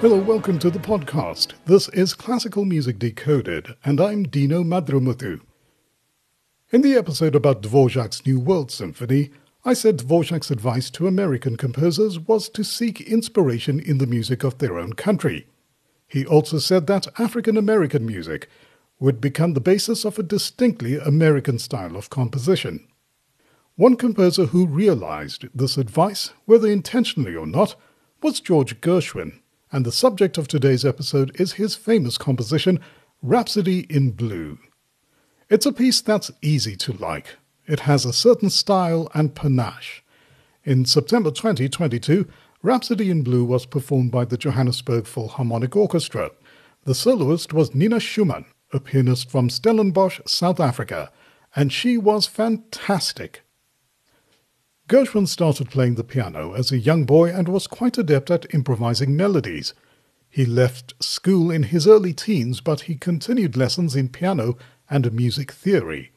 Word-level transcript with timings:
Hello, 0.00 0.16
welcome 0.16 0.58
to 0.60 0.70
the 0.70 0.78
podcast. 0.78 1.52
This 1.66 1.90
is 1.90 2.14
Classical 2.14 2.64
Music 2.64 2.98
Decoded, 2.98 3.76
and 3.84 4.00
I'm 4.00 4.24
Deano 4.24 4.64
Madrumuthu. 4.64 5.42
In 6.70 6.80
the 6.80 6.94
episode 6.94 7.34
about 7.34 7.60
Dvorak's 7.60 8.24
New 8.24 8.40
World 8.40 8.70
Symphony, 8.70 9.30
I 9.62 9.74
said 9.74 9.98
Dvorak's 9.98 10.50
advice 10.50 10.88
to 10.92 11.06
American 11.06 11.58
composers 11.58 12.18
was 12.18 12.48
to 12.48 12.64
seek 12.64 13.02
inspiration 13.02 13.78
in 13.78 13.98
the 13.98 14.06
music 14.06 14.42
of 14.42 14.56
their 14.56 14.78
own 14.78 14.94
country. 14.94 15.46
He 16.08 16.24
also 16.24 16.56
said 16.56 16.86
that 16.86 17.20
African 17.20 17.58
American 17.58 18.06
music 18.06 18.48
would 19.00 19.20
become 19.20 19.52
the 19.52 19.60
basis 19.60 20.06
of 20.06 20.18
a 20.18 20.22
distinctly 20.22 20.96
American 20.96 21.58
style 21.58 21.94
of 21.94 22.08
composition. 22.08 22.88
One 23.76 23.96
composer 23.96 24.46
who 24.46 24.66
realized 24.66 25.48
this 25.54 25.76
advice, 25.76 26.32
whether 26.46 26.68
intentionally 26.68 27.36
or 27.36 27.46
not, 27.46 27.74
was 28.22 28.40
George 28.40 28.80
Gershwin, 28.80 29.40
and 29.72 29.84
the 29.84 29.92
subject 29.92 30.36
of 30.38 30.48
today's 30.48 30.84
episode 30.84 31.30
is 31.40 31.52
his 31.54 31.74
famous 31.74 32.18
composition, 32.18 32.80
Rhapsody 33.22 33.86
in 33.88 34.10
Blue. 34.12 34.58
It's 35.48 35.66
a 35.66 35.72
piece 35.72 36.00
that's 36.00 36.30
easy 36.42 36.76
to 36.76 36.92
like. 36.92 37.36
It 37.66 37.80
has 37.80 38.04
a 38.04 38.12
certain 38.12 38.50
style 38.50 39.10
and 39.14 39.34
panache. 39.34 40.02
In 40.64 40.84
September 40.84 41.30
2022, 41.30 42.28
Rhapsody 42.62 43.10
in 43.10 43.22
Blue 43.22 43.44
was 43.44 43.64
performed 43.64 44.10
by 44.10 44.24
the 44.24 44.36
Johannesburg 44.36 45.06
Philharmonic 45.06 45.74
Orchestra. 45.76 46.30
The 46.84 46.94
soloist 46.94 47.52
was 47.52 47.74
Nina 47.74 48.00
Schumann, 48.00 48.46
a 48.72 48.80
pianist 48.80 49.30
from 49.30 49.48
Stellenbosch, 49.48 50.20
South 50.26 50.60
Africa, 50.60 51.10
and 51.54 51.72
she 51.72 51.96
was 51.96 52.26
fantastic. 52.26 53.42
Gershwin 54.90 55.28
started 55.28 55.70
playing 55.70 55.94
the 55.94 56.02
piano 56.02 56.52
as 56.52 56.72
a 56.72 56.78
young 56.78 57.04
boy 57.04 57.30
and 57.30 57.46
was 57.48 57.68
quite 57.68 57.96
adept 57.96 58.28
at 58.28 58.52
improvising 58.52 59.14
melodies. 59.14 59.72
He 60.28 60.44
left 60.44 60.94
school 61.00 61.48
in 61.48 61.62
his 61.62 61.86
early 61.86 62.12
teens, 62.12 62.60
but 62.60 62.80
he 62.82 62.96
continued 62.96 63.56
lessons 63.56 63.94
in 63.94 64.08
piano 64.08 64.58
and 64.90 65.12
music 65.12 65.52
theory. 65.52 66.10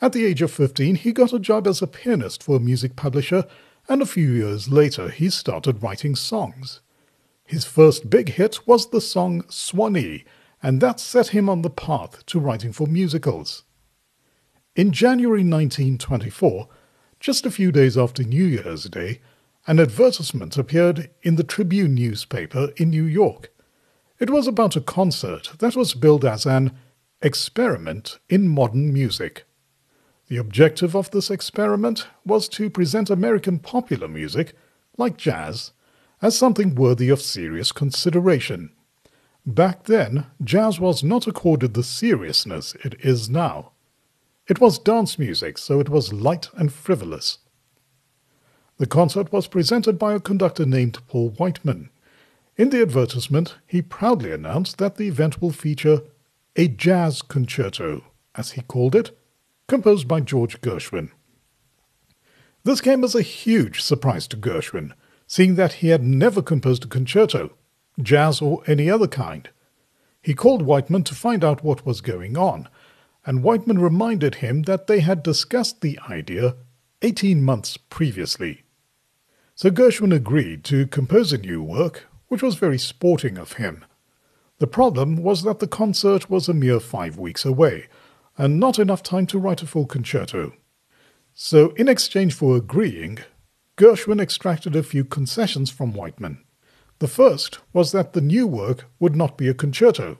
At 0.00 0.14
the 0.14 0.24
age 0.24 0.42
of 0.42 0.50
15, 0.50 0.96
he 0.96 1.12
got 1.12 1.32
a 1.32 1.38
job 1.38 1.68
as 1.68 1.80
a 1.80 1.86
pianist 1.86 2.42
for 2.42 2.56
a 2.56 2.60
music 2.60 2.96
publisher, 2.96 3.44
and 3.88 4.02
a 4.02 4.06
few 4.06 4.32
years 4.32 4.68
later 4.68 5.10
he 5.10 5.30
started 5.30 5.80
writing 5.80 6.16
songs. 6.16 6.80
His 7.44 7.64
first 7.64 8.10
big 8.10 8.30
hit 8.30 8.66
was 8.66 8.90
the 8.90 9.00
song 9.00 9.44
Swanee, 9.48 10.24
and 10.60 10.80
that 10.80 10.98
set 10.98 11.28
him 11.28 11.48
on 11.48 11.62
the 11.62 11.70
path 11.70 12.26
to 12.26 12.40
writing 12.40 12.72
for 12.72 12.88
musicals. 12.88 13.62
In 14.74 14.90
January 14.90 15.44
1924, 15.44 16.68
just 17.20 17.44
a 17.46 17.50
few 17.50 17.72
days 17.72 17.98
after 17.98 18.22
New 18.22 18.44
Year's 18.44 18.84
Day, 18.84 19.20
an 19.66 19.80
advertisement 19.80 20.56
appeared 20.56 21.10
in 21.22 21.36
the 21.36 21.44
Tribune 21.44 21.94
newspaper 21.94 22.70
in 22.76 22.90
New 22.90 23.04
York. 23.04 23.52
It 24.18 24.30
was 24.30 24.46
about 24.46 24.76
a 24.76 24.80
concert 24.80 25.52
that 25.58 25.76
was 25.76 25.94
billed 25.94 26.24
as 26.24 26.46
an 26.46 26.72
experiment 27.20 28.18
in 28.28 28.48
modern 28.48 28.92
music. 28.92 29.44
The 30.28 30.36
objective 30.36 30.94
of 30.94 31.10
this 31.10 31.30
experiment 31.30 32.06
was 32.24 32.48
to 32.50 32.70
present 32.70 33.10
American 33.10 33.58
popular 33.58 34.08
music, 34.08 34.54
like 34.96 35.16
jazz, 35.16 35.72
as 36.20 36.36
something 36.36 36.74
worthy 36.74 37.08
of 37.08 37.22
serious 37.22 37.72
consideration. 37.72 38.70
Back 39.46 39.84
then, 39.84 40.26
jazz 40.42 40.78
was 40.78 41.02
not 41.02 41.26
accorded 41.26 41.74
the 41.74 41.82
seriousness 41.82 42.74
it 42.84 42.94
is 43.00 43.30
now. 43.30 43.72
It 44.48 44.60
was 44.60 44.78
dance 44.78 45.18
music, 45.18 45.58
so 45.58 45.78
it 45.78 45.90
was 45.90 46.12
light 46.12 46.48
and 46.54 46.72
frivolous. 46.72 47.38
The 48.78 48.86
concert 48.86 49.30
was 49.30 49.46
presented 49.46 49.98
by 49.98 50.14
a 50.14 50.20
conductor 50.20 50.64
named 50.64 51.06
Paul 51.06 51.30
Whiteman. 51.30 51.90
In 52.56 52.70
the 52.70 52.80
advertisement, 52.80 53.56
he 53.66 53.82
proudly 53.82 54.32
announced 54.32 54.78
that 54.78 54.96
the 54.96 55.06
event 55.06 55.42
will 55.42 55.50
feature 55.50 56.00
a 56.56 56.66
jazz 56.66 57.20
concerto, 57.20 58.04
as 58.34 58.52
he 58.52 58.62
called 58.62 58.94
it, 58.94 59.16
composed 59.68 60.08
by 60.08 60.20
George 60.20 60.60
Gershwin. 60.62 61.10
This 62.64 62.80
came 62.80 63.04
as 63.04 63.14
a 63.14 63.22
huge 63.22 63.82
surprise 63.82 64.26
to 64.28 64.36
Gershwin, 64.36 64.92
seeing 65.26 65.56
that 65.56 65.74
he 65.74 65.88
had 65.88 66.02
never 66.02 66.40
composed 66.40 66.84
a 66.84 66.88
concerto, 66.88 67.52
jazz 68.00 68.40
or 68.40 68.62
any 68.66 68.90
other 68.90 69.08
kind. 69.08 69.50
He 70.22 70.34
called 70.34 70.62
Whiteman 70.62 71.04
to 71.04 71.14
find 71.14 71.44
out 71.44 71.62
what 71.62 71.84
was 71.84 72.00
going 72.00 72.36
on, 72.38 72.68
and 73.26 73.42
Whiteman 73.42 73.78
reminded 73.78 74.36
him 74.36 74.62
that 74.62 74.86
they 74.86 75.00
had 75.00 75.22
discussed 75.22 75.80
the 75.80 75.98
idea 76.08 76.56
18 77.02 77.42
months 77.42 77.76
previously. 77.76 78.64
So 79.54 79.70
Gershwin 79.70 80.14
agreed 80.14 80.64
to 80.64 80.86
compose 80.86 81.32
a 81.32 81.38
new 81.38 81.62
work, 81.62 82.06
which 82.28 82.42
was 82.42 82.54
very 82.54 82.78
sporting 82.78 83.38
of 83.38 83.54
him. 83.54 83.84
The 84.58 84.66
problem 84.66 85.16
was 85.16 85.42
that 85.42 85.60
the 85.60 85.68
concert 85.68 86.28
was 86.28 86.48
a 86.48 86.54
mere 86.54 86.80
five 86.80 87.18
weeks 87.18 87.44
away, 87.44 87.88
and 88.36 88.58
not 88.58 88.78
enough 88.78 89.02
time 89.02 89.26
to 89.26 89.38
write 89.38 89.62
a 89.62 89.66
full 89.66 89.86
concerto. 89.86 90.52
So, 91.34 91.70
in 91.70 91.88
exchange 91.88 92.34
for 92.34 92.56
agreeing, 92.56 93.18
Gershwin 93.76 94.20
extracted 94.20 94.74
a 94.74 94.82
few 94.82 95.04
concessions 95.04 95.70
from 95.70 95.92
Whiteman. 95.92 96.44
The 96.98 97.06
first 97.06 97.60
was 97.72 97.92
that 97.92 98.12
the 98.12 98.20
new 98.20 98.46
work 98.46 98.86
would 98.98 99.14
not 99.14 99.38
be 99.38 99.48
a 99.48 99.54
concerto, 99.54 100.18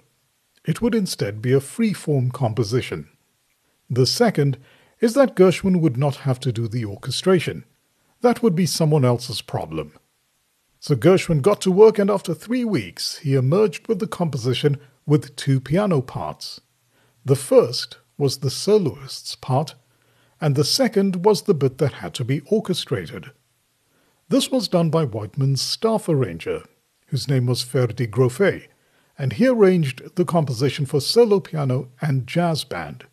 it 0.69 0.83
would 0.83 0.95
instead 0.95 1.41
be 1.41 1.55
a 1.55 1.61
free-form 1.61 2.31
composition. 2.31 3.09
The 3.89 4.05
second 4.05 4.59
is 5.01 5.15
that 5.15 5.35
Gershwin 5.35 5.81
would 5.81 5.97
not 5.97 6.17
have 6.17 6.39
to 6.41 6.53
do 6.53 6.69
the 6.69 6.85
orchestration. 6.85 7.65
That 8.21 8.43
would 8.43 8.55
be 8.55 8.67
someone 8.67 9.03
else's 9.03 9.41
problem. 9.41 9.95
So 10.79 10.95
Gershwin 10.95 11.41
got 11.41 11.63
to 11.63 11.73
work, 11.73 11.99
and 11.99 12.11
after 12.11 12.35
three 12.35 12.67
weeks, 12.67 13.17
he 13.21 13.35
emerged 13.35 13.89
with 13.89 13.99
the 13.99 14.07
composition 14.07 14.77
with 15.07 15.35
two 15.37 15.59
piano 15.59 16.03
parts. 16.03 16.61
The 17.25 17.35
first 17.35 17.97
was 18.19 18.41
the 18.41 18.51
soloist's 18.51 19.37
part, 19.37 19.75
and 20.39 20.55
the 20.55 20.65
second 20.65 21.25
was 21.25 21.43
the 21.43 21.55
bit 21.55 21.79
that 21.79 21.95
had 21.95 22.13
to 22.15 22.25
be 22.27 22.43
orchestrated. 22.43 23.31
This 24.29 24.51
was 24.51 24.69
done 24.69 24.91
by 24.91 25.07
Whiteman's 25.07 25.63
staff 25.63 26.11
arranger, 26.11 26.65
whose 27.07 27.27
name 27.27 27.47
was 27.47 27.65
Ferde 27.65 28.07
Grofé, 28.07 28.67
and 29.19 29.35
he 29.35 29.49
arranged 29.49 30.15
the 30.15 30.25
composition 30.25 30.87
for 30.87 31.01
solo 31.01 31.41
piano 31.41 31.89
and 32.01 32.27
jazz 32.27 32.63
band. 32.65 33.05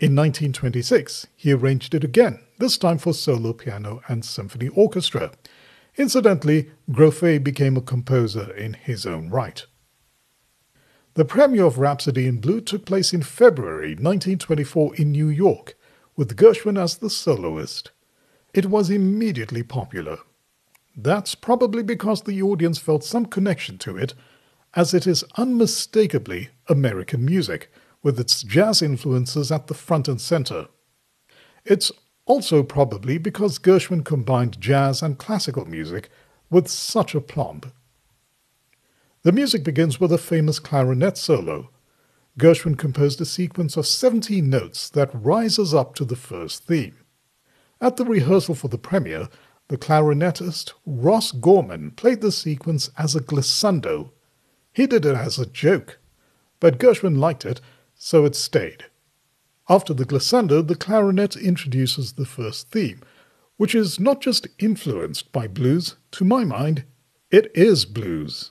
In 0.00 0.16
1926, 0.16 1.28
he 1.36 1.52
arranged 1.52 1.94
it 1.94 2.02
again, 2.02 2.40
this 2.58 2.76
time 2.76 2.98
for 2.98 3.14
solo 3.14 3.52
piano 3.52 4.02
and 4.08 4.24
symphony 4.24 4.68
orchestra. 4.68 5.30
Incidentally, 5.96 6.70
Grofé 6.90 7.42
became 7.42 7.76
a 7.76 7.80
composer 7.80 8.52
in 8.54 8.74
his 8.74 9.06
own 9.06 9.30
right. 9.30 9.64
The 11.14 11.24
premiere 11.24 11.66
of 11.66 11.78
Rhapsody 11.78 12.26
in 12.26 12.40
Blue 12.40 12.60
took 12.60 12.84
place 12.84 13.12
in 13.12 13.22
February 13.22 13.90
1924 13.90 14.96
in 14.96 15.12
New 15.12 15.28
York, 15.28 15.76
with 16.16 16.36
Gershwin 16.36 16.76
as 16.76 16.98
the 16.98 17.08
soloist. 17.08 17.92
It 18.52 18.66
was 18.66 18.90
immediately 18.90 19.62
popular. 19.62 20.18
That's 20.96 21.36
probably 21.36 21.84
because 21.84 22.22
the 22.22 22.42
audience 22.42 22.78
felt 22.78 23.04
some 23.04 23.26
connection 23.26 23.78
to 23.78 23.96
it 23.96 24.14
as 24.76 24.92
it 24.92 25.06
is 25.06 25.24
unmistakably 25.36 26.50
American 26.68 27.24
music, 27.24 27.70
with 28.02 28.20
its 28.20 28.42
jazz 28.42 28.82
influences 28.82 29.50
at 29.50 29.66
the 29.66 29.74
front 29.74 30.08
and 30.08 30.20
center. 30.20 30.68
It's 31.64 31.90
also 32.26 32.62
probably 32.62 33.18
because 33.18 33.58
Gershwin 33.58 34.04
combined 34.04 34.60
jazz 34.60 35.02
and 35.02 35.18
classical 35.18 35.64
music 35.64 36.10
with 36.50 36.68
such 36.68 37.14
aplomb. 37.14 37.62
The 39.22 39.32
music 39.32 39.64
begins 39.64 39.98
with 39.98 40.12
a 40.12 40.18
famous 40.18 40.58
clarinet 40.58 41.16
solo. 41.16 41.70
Gershwin 42.38 42.76
composed 42.76 43.20
a 43.20 43.24
sequence 43.24 43.76
of 43.76 43.86
17 43.86 44.48
notes 44.50 44.90
that 44.90 45.10
rises 45.14 45.72
up 45.72 45.94
to 45.94 46.04
the 46.04 46.16
first 46.16 46.66
theme. 46.66 46.96
At 47.80 47.96
the 47.96 48.04
rehearsal 48.04 48.54
for 48.54 48.68
the 48.68 48.78
premiere, 48.78 49.28
the 49.68 49.78
clarinetist 49.78 50.72
Ross 50.84 51.32
Gorman 51.32 51.92
played 51.92 52.20
the 52.20 52.32
sequence 52.32 52.90
as 52.98 53.14
a 53.14 53.20
glissando 53.20 54.10
he 54.74 54.86
did 54.86 55.06
it 55.06 55.16
as 55.16 55.38
a 55.38 55.46
joke, 55.46 55.98
but 56.60 56.78
Gershwin 56.78 57.16
liked 57.16 57.46
it, 57.46 57.60
so 57.94 58.24
it 58.24 58.34
stayed. 58.34 58.84
After 59.68 59.94
the 59.94 60.04
glissando, 60.04 60.66
the 60.66 60.74
clarinet 60.74 61.36
introduces 61.36 62.12
the 62.12 62.26
first 62.26 62.70
theme, 62.70 63.00
which 63.56 63.74
is 63.74 64.00
not 64.00 64.20
just 64.20 64.48
influenced 64.58 65.32
by 65.32 65.46
blues, 65.46 65.94
to 66.10 66.24
my 66.24 66.44
mind, 66.44 66.84
it 67.30 67.50
is 67.54 67.84
blues. 67.84 68.50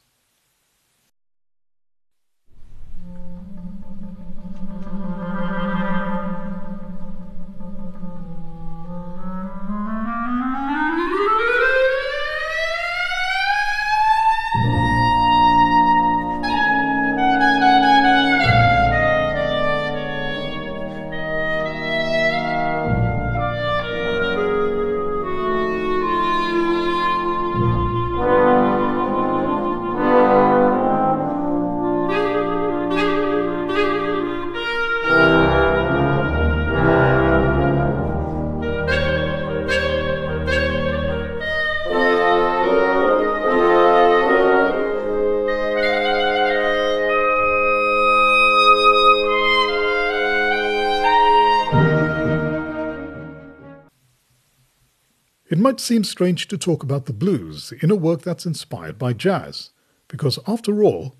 Might 55.63 55.79
seem 55.79 56.03
strange 56.03 56.49
to 56.49 56.57
talk 56.57 56.83
about 56.83 57.05
the 57.05 57.13
blues 57.13 57.71
in 57.81 57.89
a 57.89 57.95
work 57.95 58.21
that's 58.21 58.45
inspired 58.45 58.99
by 58.99 59.13
jazz, 59.13 59.69
because 60.09 60.37
after 60.45 60.83
all, 60.83 61.15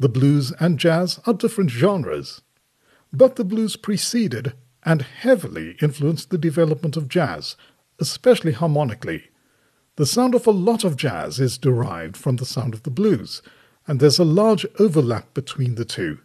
the 0.00 0.08
blues 0.08 0.52
and 0.58 0.80
jazz 0.80 1.20
are 1.26 1.32
different 1.32 1.70
genres. 1.70 2.42
But 3.12 3.36
the 3.36 3.44
blues 3.44 3.76
preceded 3.76 4.54
and 4.82 5.02
heavily 5.02 5.76
influenced 5.80 6.30
the 6.30 6.38
development 6.38 6.96
of 6.96 7.08
jazz, 7.08 7.54
especially 8.00 8.52
harmonically. 8.52 9.28
The 9.94 10.06
sound 10.06 10.34
of 10.34 10.48
a 10.48 10.50
lot 10.50 10.82
of 10.82 10.96
jazz 10.96 11.38
is 11.38 11.56
derived 11.56 12.16
from 12.16 12.36
the 12.36 12.44
sound 12.44 12.74
of 12.74 12.82
the 12.82 12.90
blues, 12.90 13.42
and 13.86 14.00
there's 14.00 14.18
a 14.18 14.24
large 14.24 14.66
overlap 14.80 15.34
between 15.34 15.76
the 15.76 15.84
two. 15.84 16.18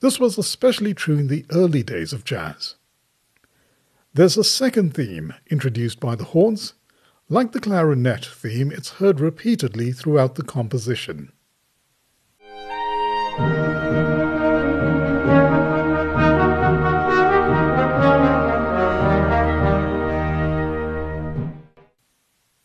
This 0.00 0.18
was 0.18 0.38
especially 0.38 0.92
true 0.92 1.18
in 1.18 1.28
the 1.28 1.46
early 1.50 1.84
days 1.84 2.12
of 2.12 2.24
jazz. 2.24 2.74
There's 4.16 4.36
a 4.36 4.44
second 4.44 4.94
theme 4.94 5.34
introduced 5.50 5.98
by 5.98 6.14
the 6.14 6.22
horns. 6.22 6.74
Like 7.28 7.50
the 7.50 7.58
clarinet 7.58 8.24
theme, 8.24 8.70
it's 8.70 9.00
heard 9.00 9.18
repeatedly 9.18 9.90
throughout 9.90 10.36
the 10.36 10.44
composition. 10.44 11.32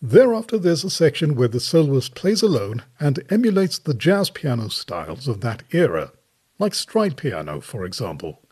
Thereafter, 0.04 0.60
there's 0.60 0.84
a 0.84 0.92
section 0.92 1.34
where 1.34 1.48
the 1.48 1.60
soloist 1.60 2.14
plays 2.14 2.44
alone 2.44 2.84
and 3.00 3.24
emulates 3.32 3.80
the 3.80 3.96
jazz 3.96 4.30
piano 4.30 4.70
styles 4.70 5.28
of 5.28 5.42
that 5.42 5.64
era, 5.72 6.12
like 6.60 6.76
stride 6.76 7.18
piano, 7.18 7.60
for 7.60 7.86
example. 7.86 8.44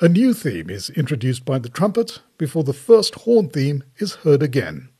A 0.00 0.08
new 0.08 0.32
theme 0.32 0.70
is 0.70 0.90
introduced 0.90 1.44
by 1.44 1.58
the 1.58 1.68
trumpet 1.68 2.20
before 2.36 2.62
the 2.62 2.72
first 2.72 3.16
horn 3.16 3.48
theme 3.48 3.82
is 3.96 4.14
heard 4.22 4.44
again. 4.44 4.90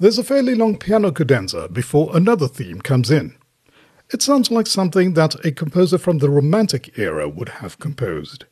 There's 0.00 0.18
a 0.18 0.22
fairly 0.22 0.54
long 0.54 0.76
piano 0.76 1.10
cadenza 1.10 1.68
before 1.68 2.16
another 2.16 2.46
theme 2.46 2.80
comes 2.80 3.10
in. 3.10 3.34
It 4.12 4.22
sounds 4.22 4.48
like 4.48 4.68
something 4.68 5.14
that 5.14 5.44
a 5.44 5.50
composer 5.50 5.98
from 5.98 6.18
the 6.18 6.30
Romantic 6.30 6.96
era 6.96 7.28
would 7.28 7.48
have 7.48 7.80
composed. 7.80 8.44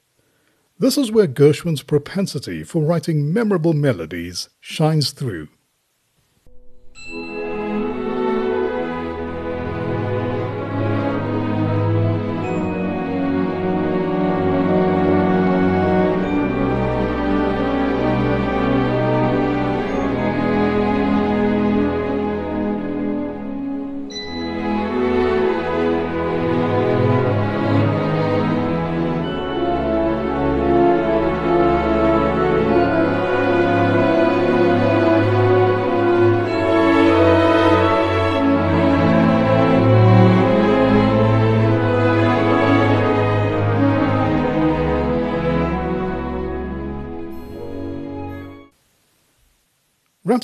This 0.79 0.99
is 0.99 1.13
where 1.13 1.29
Gershwin's 1.29 1.83
propensity 1.83 2.65
for 2.65 2.83
writing 2.83 3.33
memorable 3.33 3.75
melodies 3.75 4.49
shines 4.59 5.13
through. 5.13 5.47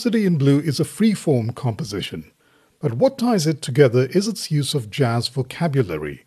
Rhapsody 0.03 0.27
in 0.27 0.37
Blue 0.37 0.59
is 0.59 0.81
a 0.81 0.85
free-form 0.85 1.53
composition, 1.53 2.33
but 2.81 2.95
what 2.95 3.19
ties 3.19 3.47
it 3.47 3.63
together 3.63 4.07
is 4.07 4.27
its 4.27 4.51
use 4.51 4.75
of 4.75 4.91
jazz 4.91 5.29
vocabulary, 5.29 6.25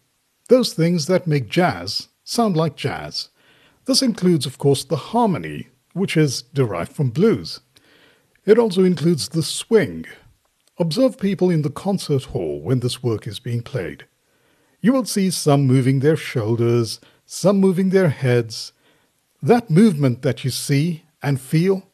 those 0.47 0.71
things 0.73 1.07
that 1.07 1.27
make 1.27 1.49
jazz 1.49 2.07
sound 2.23 2.55
like 2.55 2.77
jazz. 2.77 3.27
This 3.83 4.01
includes, 4.01 4.45
of 4.45 4.57
course, 4.57 4.85
the 4.85 4.95
harmony, 4.95 5.67
which 5.91 6.15
is 6.15 6.41
derived 6.41 6.93
from 6.93 7.09
blues. 7.09 7.59
It 8.45 8.57
also 8.57 8.85
includes 8.85 9.27
the 9.27 9.43
swing. 9.43 10.05
Observe 10.79 11.19
people 11.19 11.49
in 11.49 11.61
the 11.61 11.69
concert 11.69 12.23
hall 12.31 12.61
when 12.61 12.79
this 12.79 13.03
work 13.03 13.27
is 13.27 13.39
being 13.39 13.61
played. 13.61 14.05
You 14.79 14.93
will 14.93 15.03
see 15.03 15.29
some 15.29 15.67
moving 15.67 15.99
their 15.99 16.15
shoulders, 16.15 17.01
some 17.25 17.59
moving 17.59 17.89
their 17.89 18.07
heads. 18.07 18.71
That 19.43 19.69
movement 19.69 20.21
that 20.21 20.45
you 20.45 20.49
see 20.49 21.03
and 21.21 21.41
feel, 21.41 21.89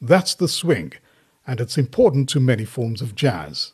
that's 0.00 0.36
the 0.36 0.46
swing 0.46 0.92
and 1.46 1.60
it's 1.60 1.78
important 1.78 2.28
to 2.30 2.40
many 2.40 2.64
forms 2.64 3.02
of 3.02 3.14
jazz. 3.14 3.72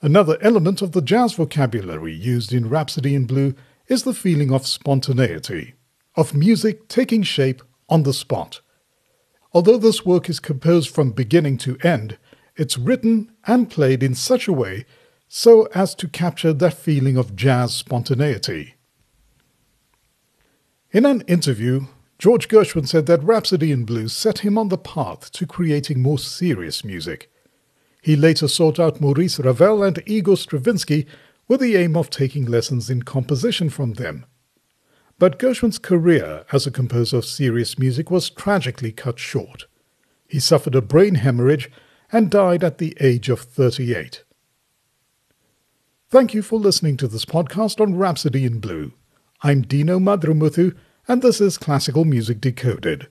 Another 0.00 0.38
element 0.40 0.80
of 0.82 0.92
the 0.92 1.02
jazz 1.02 1.34
vocabulary 1.34 2.14
used 2.14 2.52
in 2.52 2.68
Rhapsody 2.68 3.14
in 3.14 3.26
Blue 3.26 3.54
is 3.88 4.04
the 4.04 4.14
feeling 4.14 4.52
of 4.52 4.66
spontaneity, 4.66 5.74
of 6.14 6.34
music 6.34 6.88
taking 6.88 7.22
shape 7.22 7.62
on 7.88 8.04
the 8.04 8.12
spot. 8.12 8.60
Although 9.52 9.78
this 9.78 10.04
work 10.04 10.28
is 10.28 10.40
composed 10.40 10.90
from 10.90 11.10
beginning 11.10 11.56
to 11.58 11.78
end, 11.82 12.18
it's 12.56 12.78
written 12.78 13.32
and 13.46 13.70
played 13.70 14.02
in 14.02 14.14
such 14.14 14.46
a 14.46 14.52
way 14.52 14.84
so 15.28 15.68
as 15.74 15.94
to 15.96 16.08
capture 16.08 16.52
that 16.52 16.74
feeling 16.74 17.16
of 17.16 17.36
jazz 17.36 17.74
spontaneity. 17.74 18.74
In 20.90 21.04
an 21.04 21.22
interview, 21.22 21.86
George 22.18 22.48
Gershwin 22.48 22.86
said 22.88 23.06
that 23.06 23.22
Rhapsody 23.22 23.70
in 23.70 23.84
Blue 23.84 24.08
set 24.08 24.40
him 24.40 24.58
on 24.58 24.68
the 24.68 24.78
path 24.78 25.30
to 25.32 25.46
creating 25.46 26.02
more 26.02 26.18
serious 26.18 26.84
music. 26.84 27.30
He 28.02 28.16
later 28.16 28.48
sought 28.48 28.80
out 28.80 29.00
Maurice 29.00 29.38
Ravel 29.38 29.84
and 29.84 30.02
Igor 30.04 30.36
Stravinsky 30.36 31.06
with 31.46 31.60
the 31.60 31.76
aim 31.76 31.96
of 31.96 32.10
taking 32.10 32.44
lessons 32.44 32.90
in 32.90 33.02
composition 33.02 33.70
from 33.70 33.94
them. 33.94 34.26
But 35.18 35.38
Gershwin's 35.38 35.78
career 35.78 36.44
as 36.52 36.66
a 36.66 36.72
composer 36.72 37.18
of 37.18 37.24
serious 37.24 37.78
music 37.78 38.10
was 38.10 38.30
tragically 38.30 38.92
cut 38.92 39.18
short. 39.18 39.66
He 40.28 40.40
suffered 40.40 40.74
a 40.74 40.82
brain 40.82 41.16
hemorrhage 41.16 41.70
and 42.10 42.30
died 42.30 42.64
at 42.64 42.78
the 42.78 42.96
age 43.00 43.28
of 43.28 43.40
38. 43.40 44.24
Thank 46.10 46.34
you 46.34 46.42
for 46.42 46.58
listening 46.58 46.96
to 46.98 47.08
this 47.08 47.24
podcast 47.24 47.80
on 47.80 47.96
Rhapsody 47.96 48.44
in 48.44 48.60
Blue. 48.60 48.92
I'm 49.42 49.64
Deano 49.64 50.00
Madrumuthu 50.00 50.74
and 51.08 51.22
this 51.22 51.40
is 51.40 51.56
Classical 51.56 52.04
Music 52.04 52.38
Decoded. 52.38 53.08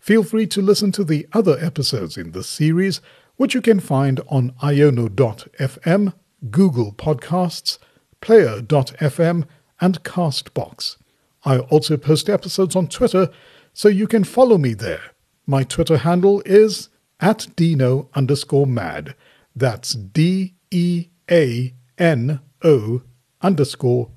Feel 0.00 0.24
free 0.24 0.48
to 0.48 0.60
listen 0.60 0.90
to 0.92 1.04
the 1.04 1.28
other 1.32 1.56
episodes 1.60 2.16
in 2.16 2.32
this 2.32 2.48
series, 2.48 3.00
which 3.36 3.54
you 3.54 3.62
can 3.62 3.78
find 3.78 4.20
on 4.26 4.50
iono.fm, 4.62 6.12
Google 6.50 6.92
Podcasts, 6.92 7.78
Player.fm, 8.20 9.44
and 9.80 10.02
Castbox. 10.02 10.96
I 11.44 11.58
also 11.58 11.96
post 11.96 12.28
episodes 12.28 12.74
on 12.74 12.88
Twitter, 12.88 13.30
so 13.72 13.88
you 13.88 14.08
can 14.08 14.24
follow 14.24 14.58
me 14.58 14.74
there. 14.74 15.12
My 15.46 15.62
Twitter 15.62 15.98
handle 15.98 16.42
is 16.44 16.88
at 17.20 17.46
Deano 17.56 18.08
underscore 18.14 18.66
mad. 18.66 19.14
That's 19.54 19.94
D 19.94 20.54
E 20.72 21.06
A 21.30 21.74
N 21.96 22.40
O 22.64 23.02
underscore 23.40 24.10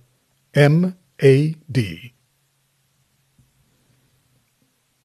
M 0.55 0.97
A 1.21 1.55
D. 1.71 2.13